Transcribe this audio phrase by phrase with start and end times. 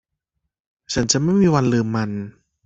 [0.93, 2.09] ฉันจะไม่มีวันลืมมัน